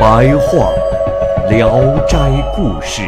[0.00, 0.72] 白话
[1.50, 2.16] 《聊斋
[2.56, 3.02] 故事》，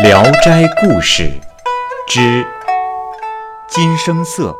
[0.04, 1.24] 《聊斋故事》
[2.06, 2.46] 之
[3.66, 4.56] 金生色，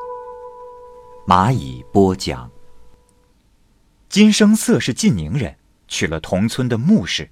[1.29, 2.51] 蚂蚁播讲。
[4.09, 7.31] 金生色是晋宁人，娶了同村的穆氏。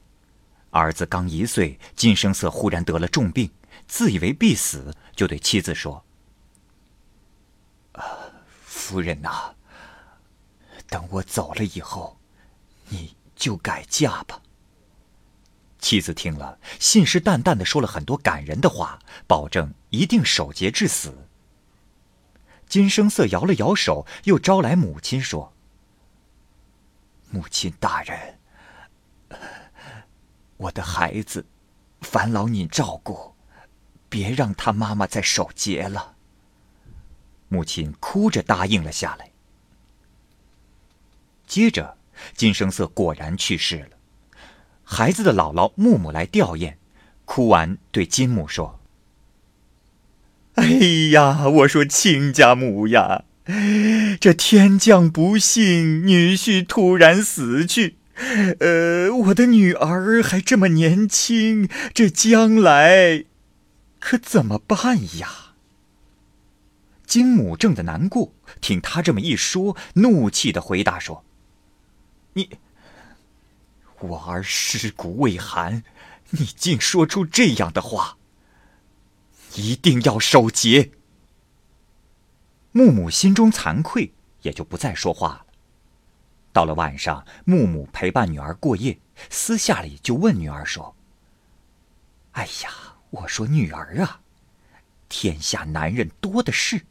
[0.70, 3.50] 儿子刚一岁，金生色忽然得了重病，
[3.88, 6.04] 自以为必死，就对妻子说
[7.98, 8.04] ：“啊
[8.62, 9.52] 夫人呐，
[10.94, 12.16] 等我走了以后，
[12.88, 14.40] 你就改嫁吧。”
[15.80, 21.26] 妻子听了，信誓旦旦的说了很多感人的话，保证一定守节至死。
[22.68, 25.52] 金生色摇了摇手，又招来母亲说。
[27.30, 28.38] 母亲大人，
[30.56, 31.44] 我的孩子，
[32.02, 33.34] 烦劳您照顾，
[34.08, 36.14] 别让他妈妈再守节了。
[37.48, 39.33] 母亲哭着答应了下来。
[41.46, 41.96] 接着，
[42.34, 43.88] 金生色果然去世了。
[44.82, 46.74] 孩子的姥姥木木来吊唁，
[47.24, 48.80] 哭完对金母说
[50.56, 50.66] ：“哎
[51.12, 53.24] 呀，我说亲家母呀。”
[54.20, 57.96] 这天降不幸，女婿突然死去，
[58.58, 63.24] 呃，我的女儿还这么年轻，这将来
[64.00, 65.52] 可怎么办呀？
[67.06, 68.32] 金母正的难过，
[68.62, 71.22] 听他这么一说，怒气的回答说
[72.34, 72.58] ：“你，
[74.00, 75.82] 我儿尸骨未寒，
[76.30, 78.18] 你竟说出这样的话，
[79.54, 80.92] 一定要守节。”
[82.72, 84.12] 木木心中惭愧，
[84.42, 85.46] 也就不再说话了。
[86.52, 88.98] 到了晚上，木木陪伴女儿过夜，
[89.30, 90.96] 私下里就问女儿说
[92.32, 92.70] ：“哎呀，
[93.10, 94.20] 我说女儿啊，
[95.08, 96.84] 天下男人多的是，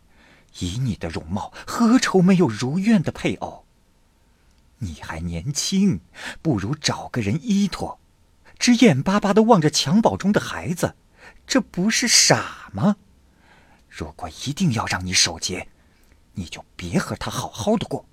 [0.59, 3.62] 以你的容貌，何愁没有如愿的配偶？
[4.83, 6.01] 你还年轻，
[6.41, 7.99] 不如找个人依托，
[8.59, 10.95] 只眼巴巴的望着襁褓中的孩子，
[11.47, 12.97] 这不是傻吗？
[13.89, 15.67] 如果一定要让你守节。”
[16.35, 18.07] 你就别和他好好的过。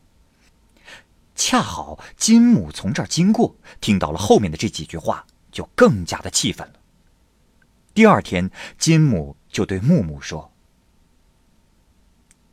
[1.34, 6.74] 恰好金母从这儿经过，听到了后面的这几句话，就更加的气愤了。
[7.94, 10.52] 第二天，金母就对木木说：“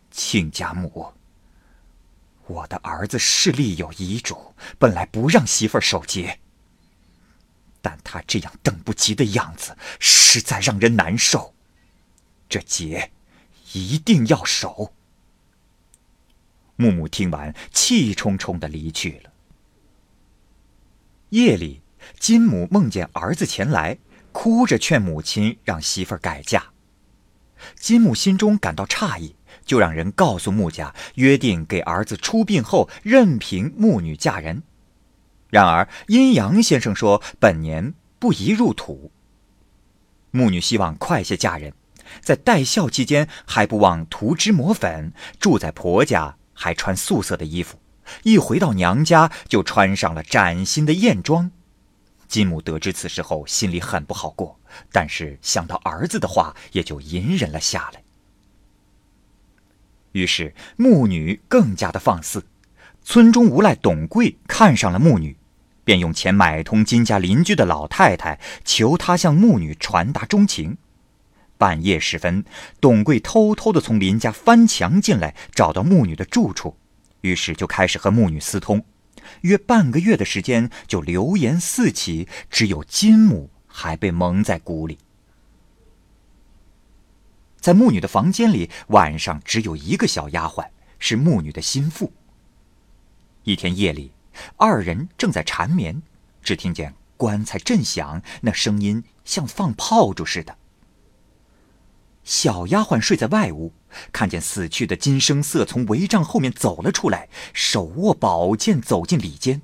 [0.10, 1.12] 亲家母，
[2.48, 6.40] 我的儿子是立有遗嘱，本来不让媳妇守节，
[7.82, 11.54] 但他这样等不及的样子，实在让人难受。
[12.50, 13.12] 这节
[13.74, 14.94] 一定要守。”
[16.80, 19.32] 木木听完，气冲冲的离去了。
[21.30, 21.82] 夜里，
[22.20, 23.98] 金母梦见儿子前来，
[24.32, 26.72] 哭着劝母亲让媳妇改嫁。
[27.76, 29.36] 金母心中感到诧异，
[29.68, 34.64] 就让人告诉穆家，约定给儿子出殡后，任凭穆女嫁人。
[35.52, 39.12] 然而阴阳先生说，本年不宜入土。
[40.32, 41.74] 木女希望快些嫁人，
[42.22, 46.38] 在待孝期间还不忘涂脂抹粉，住在婆家。
[46.60, 47.78] 还穿素色的衣服，
[48.24, 51.52] 一回到娘家就穿上了崭新的艳妆。
[52.28, 54.60] 金母得知此事后，心里很不好过，
[54.92, 58.02] 但是想到儿子的话，也就隐忍了下来。
[60.18, 62.44] 于是木女更加的放肆，
[63.04, 65.38] 村中无赖董贵看上了木女，
[65.84, 70.76] 便用钱买通金家邻居的老太太，求她向木女传达衷情。
[71.60, 72.44] 半夜时分，
[72.82, 76.76] 董贵偷偷的从林家翻墙进来，找到木女的住处，
[77.22, 78.84] 于是就开始和木女私通。
[79.42, 84.98] 约半个月的时间，就流言四起，只有金母还被蒙在鼓里。
[87.60, 90.68] 在木女的房间里，晚上只有一个小丫鬟，
[91.00, 92.14] 是木女的心腹。
[93.44, 94.12] 一天夜里，
[94.56, 96.02] 二人正在缠绵，
[96.42, 100.58] 只听见棺材震响，那声音像放炮竹似的。
[102.24, 103.72] 小丫鬟睡在外屋，
[104.12, 109.62] 看见死去的金生色从帷帐后面走了出来，手握宝剑走进里间。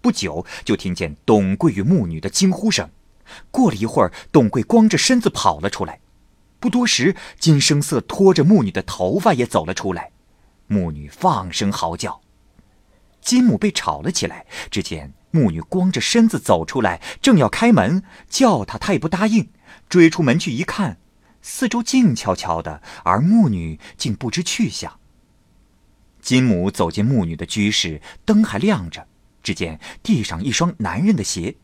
[0.00, 2.88] 不久，就听见董贵与木女的惊呼声。
[3.50, 5.98] 过了一会儿，董贵光着身子跑了出来。
[6.60, 10.10] 不多时，金生色拖着牧女的头发也走了出来，
[10.66, 12.20] 牧女放声嚎叫。
[13.20, 14.46] 金母被吵了起来。
[14.70, 19.50] 只见牧女光着身子走出来，正要开门叫他，他也不答应。
[19.88, 20.98] 追出门去一看，
[21.42, 24.98] 四周静悄悄的，而牧女竟不知去向。
[26.20, 29.06] 金母走进牧女的居室，灯还亮着，
[29.42, 31.56] 只见地上一双男人的鞋。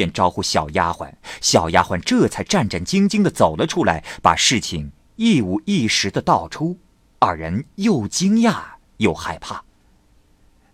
[0.00, 1.12] 便招呼小丫鬟，
[1.42, 6.78] 小丫鬟这才战战兢兢地走了出来，把事情一五一十地道出。
[7.18, 8.62] 二人又惊讶
[8.96, 9.62] 又害怕。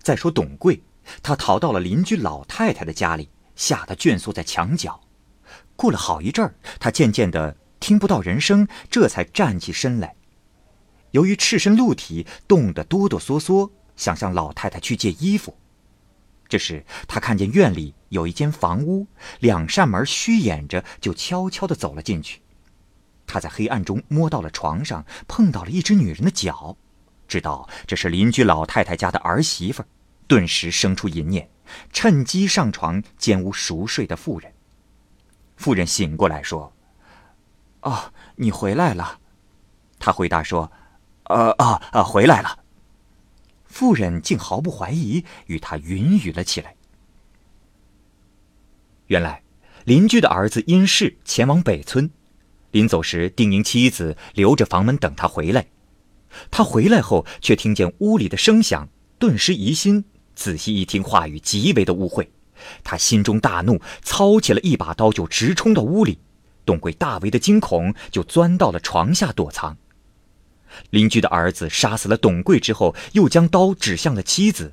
[0.00, 0.80] 再说董贵，
[1.24, 5.00] 他逃到了邻居老太太的家里，吓得蜷缩在墙角。
[5.74, 10.14] 过了好一阵儿，他渐渐地听不到人声，这才站起身来。
[11.10, 15.56] 由于赤身露体，冻得哆哆嗦嗦，想向老太太去借衣服。
[16.48, 19.06] 这时，他看见院里有一间房屋，
[19.40, 22.40] 两扇门虚掩着，就悄悄地走了进去。
[23.26, 26.76] 他在黑暗中摸到了床上，碰到了一只女人的脚，
[27.26, 29.82] 知道这是邻居老太太家的儿媳妇，
[30.28, 31.50] 顿时生出淫念，
[31.92, 34.52] 趁机上床奸污熟睡的妇人。
[35.56, 36.72] 妇人醒过来说
[37.82, 39.18] ：“哦，你回来了。”
[39.98, 40.70] 他回答说
[41.24, 42.58] ：“呃啊啊，回来了。”
[43.76, 46.76] 妇人竟毫不怀疑，与他云雨了起来。
[49.08, 49.42] 原来，
[49.84, 52.10] 邻居的儿子因事前往北村，
[52.70, 55.66] 临走时叮咛妻子留着房门等他回来。
[56.50, 58.88] 他回来后，却听见屋里的声响，
[59.18, 60.06] 顿时疑心。
[60.34, 62.26] 仔细一听，话语极为的污秽，
[62.82, 66.18] 他心中大怒，操起了一把刀就直冲到屋里。
[66.64, 69.76] 董贵大为的惊恐，就钻到了床下躲藏。
[70.90, 74.72] 邻居的儿子杀死了董贵之后，又将刀指向了妻子。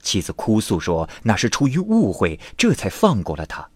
[0.00, 3.68] 妻子哭诉说那是出于误会，这才放过了他。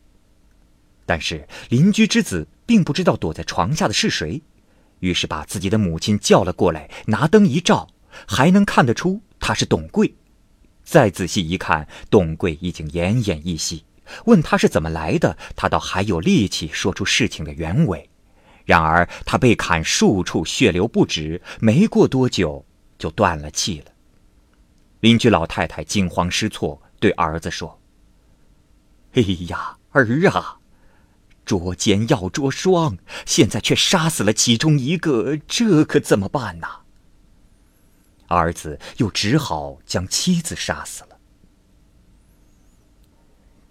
[1.05, 4.41] 但是邻居之子并不知道躲在床下的是谁，
[5.01, 7.89] 于是把自己的母亲叫了过来，拿灯一照，
[8.27, 10.15] 还能看得出他是董贵。
[10.85, 13.85] 再仔细一看，董贵已经奄奄一息。
[14.27, 18.09] 问他是怎么来的，他倒还有力气说出事情的原委。
[18.65, 22.65] 然而他被砍数处，血流不止，没过多久
[22.99, 23.87] 就断了气了。
[25.01, 27.81] 邻居老太太惊慌失措，对儿子说
[29.15, 30.61] ：“哎呀，儿啊，
[31.45, 36.69] 捉奸要捉双，现在却杀死了其中一个，这可怎么办呢？”
[38.29, 41.19] 儿子又只好将妻子杀死了。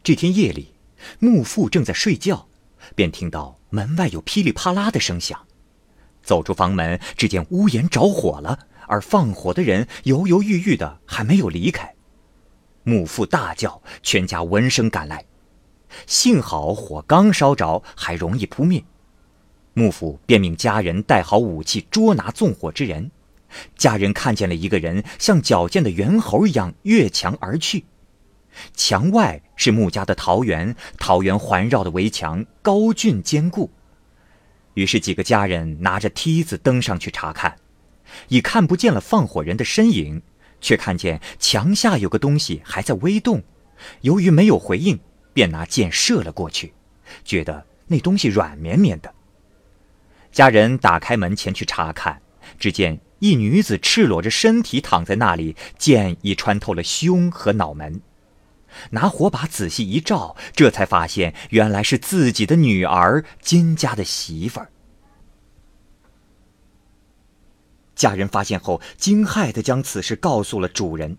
[0.04, 0.74] 这天夜里，
[1.20, 2.50] 木父正在睡觉。
[2.96, 5.40] 便听到门外有噼里啪啦的声响，
[6.22, 11.94] 走出房门，只见屋檐着火了，而放火的人犹犹豫豫的还没有离开。
[12.84, 15.26] 母父大叫，全家闻声赶来，
[16.08, 18.84] 幸好火刚烧着，还容易扑灭。
[19.74, 23.12] 幕府便命家人带好武器捉拿纵火之人。
[23.78, 27.86] 家人看见了一个人像矫健的猿猴一样越墙而去。
[28.74, 33.70] 墙外是穆家的桃园，桃园环绕的围墙高峻坚固。
[34.74, 37.58] 于是几个家人拿着梯子登上去查看，
[38.30, 40.24] 已看不见了放火人的身影，
[40.62, 43.44] 却看见墙下有个东西还在微动。
[44.02, 45.00] 由于没有回应，
[45.32, 46.74] 便拿箭射了过去，
[47.24, 49.14] 觉得那东西软绵绵的。
[50.32, 52.20] 家人打开门前去查看，
[52.58, 58.02] 只见一女子赤裸着身体躺在那里，箭已穿透了胸和脑门。
[58.92, 64.72] 拿火把仔细一照，这才发现原来是自己的女儿金家的媳妇儿。
[67.96, 71.18] 家人发现后，惊骇的将此事告诉了主人。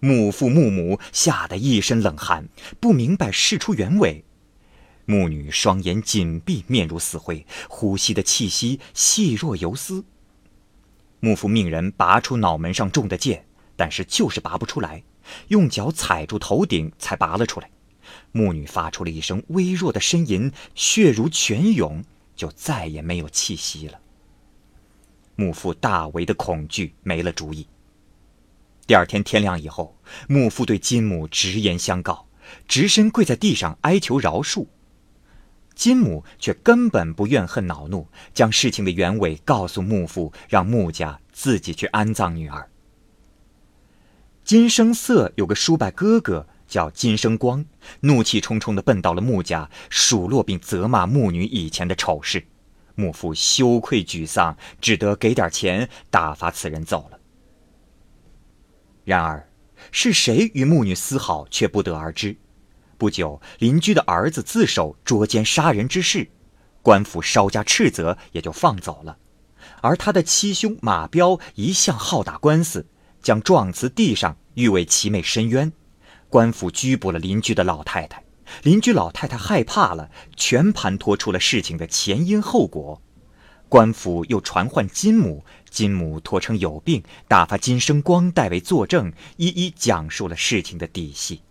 [0.00, 2.48] 母父母母吓得一身冷汗，
[2.80, 4.24] 不明白事出原委。
[5.04, 10.04] 母女双眼紧闭，面如死灰，呼吸的气息细若游丝。
[11.20, 13.44] 木父命人拔出脑门上中的箭，
[13.76, 15.02] 但是就是拔不出来。
[15.48, 17.70] 用脚踩住头顶，才拔了出来。
[18.32, 22.02] 牧女发出了一声微弱的呻吟，血如泉涌，
[22.34, 24.00] 就再也没有气息了。
[25.36, 27.66] 木父大为的恐惧，没了主意。
[28.86, 29.96] 第二天天亮以后，
[30.28, 32.26] 木父对金母直言相告，
[32.66, 34.66] 直身跪在地上哀求饶恕。
[35.74, 42.68] 金母却根本不怨恨恼怒，将事情的原委告诉木父，让木家自己去安葬女儿。
[44.44, 47.64] 金生色有个叔伯哥哥叫金生光，
[48.00, 52.44] 怒气冲冲地奔到了穆家，数落并责骂穆女以前的丑事。
[52.96, 57.18] 穆父羞愧沮丧，只得给点钱打发此人走了。
[59.04, 59.48] 然而，
[59.90, 62.36] 是谁与穆女私好，却不得而知。
[62.98, 66.28] 不久，邻居的儿子自首捉奸杀人之事，
[66.82, 69.16] 官府稍加斥责，也就放走了。
[69.80, 72.86] 而他的七兄马彪一向好打官司，
[73.22, 75.72] 将状词递上，欲为其妹申冤。
[76.28, 78.22] 官府拘捕了邻居的老太太，
[78.62, 83.02] 邻居老太太害怕了，全盘托出了事情的前因后果。
[83.68, 91.42] 官府又传唤金母，金母托称有病，打发金生光代为作证，一一讲述了事情的底细。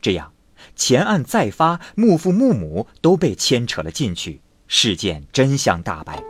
[0.00, 0.32] 这样，
[0.76, 6.22] 前案再发，木父木母都被牵扯了进去，事件真相大白。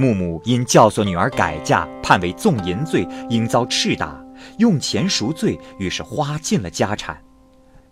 [0.00, 4.18] 木木因教唆女儿改嫁，判为纵淫罪，应遭斥打；
[4.56, 7.22] 用钱赎罪，于是花尽了家产。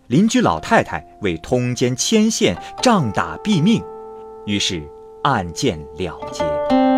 [0.07, 3.83] 邻居老太太为通奸牵线，仗打毙命，
[4.47, 4.81] 于是
[5.21, 6.88] 案件了结。